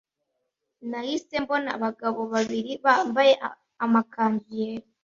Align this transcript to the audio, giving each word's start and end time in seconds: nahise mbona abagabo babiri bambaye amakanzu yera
nahise 0.89 1.33
mbona 1.43 1.69
abagabo 1.77 2.21
babiri 2.33 2.71
bambaye 2.85 3.33
amakanzu 3.85 4.49
yera 4.59 4.87